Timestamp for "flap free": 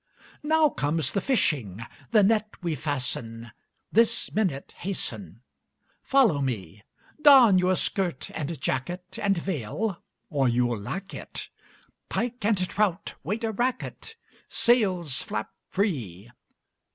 15.21-16.31